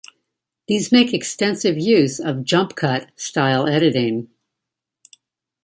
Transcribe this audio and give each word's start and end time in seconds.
These 0.67 0.91
make 0.91 1.13
extensive 1.13 1.77
use 1.77 2.19
of 2.19 2.43
jump 2.43 2.75
cut-style 2.75 3.67
editing. 3.67 4.31